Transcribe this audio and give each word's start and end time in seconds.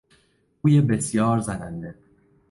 بوی 0.61 0.81
بسیار 0.81 1.39
زننده 1.39 1.95